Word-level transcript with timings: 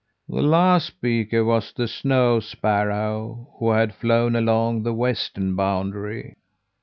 "The 0.27 0.41
last 0.41 0.87
speaker 0.87 1.45
was 1.45 1.71
the 1.73 1.87
snow 1.87 2.39
sparrow, 2.39 3.49
who 3.59 3.69
had 3.69 3.93
flown 3.93 4.35
along 4.35 4.81
the 4.81 4.95
western 4.95 5.55
boundary. 5.55 6.37